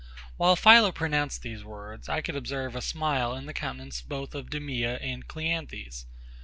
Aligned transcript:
While 0.37 0.55
PHILO 0.55 0.91
pronounced 0.93 1.43
these 1.43 1.63
words, 1.63 2.09
I 2.09 2.21
could 2.21 2.35
observe 2.35 2.75
a 2.75 2.81
smile 2.81 3.35
in 3.35 3.45
the 3.45 3.53
countenance 3.53 4.01
both 4.01 4.33
of 4.33 4.49
DEMEA 4.49 4.97
and 4.99 5.27
CLEANTHES. 5.27 6.07